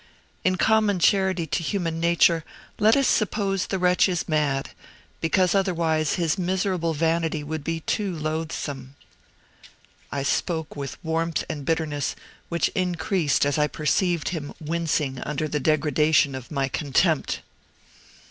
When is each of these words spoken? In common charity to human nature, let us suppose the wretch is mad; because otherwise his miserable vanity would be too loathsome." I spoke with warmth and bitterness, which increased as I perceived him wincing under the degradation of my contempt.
In 0.43 0.55
common 0.55 0.97
charity 0.97 1.45
to 1.45 1.61
human 1.61 1.99
nature, 1.99 2.43
let 2.79 2.97
us 2.97 3.07
suppose 3.07 3.67
the 3.67 3.77
wretch 3.77 4.09
is 4.09 4.27
mad; 4.27 4.71
because 5.19 5.53
otherwise 5.53 6.15
his 6.15 6.39
miserable 6.39 6.95
vanity 6.95 7.43
would 7.43 7.63
be 7.63 7.81
too 7.81 8.11
loathsome." 8.15 8.95
I 10.11 10.23
spoke 10.23 10.75
with 10.75 10.97
warmth 11.05 11.43
and 11.47 11.65
bitterness, 11.65 12.15
which 12.49 12.69
increased 12.69 13.45
as 13.45 13.59
I 13.59 13.67
perceived 13.67 14.29
him 14.29 14.55
wincing 14.59 15.19
under 15.19 15.47
the 15.47 15.59
degradation 15.59 16.33
of 16.33 16.49
my 16.49 16.67
contempt. 16.67 17.41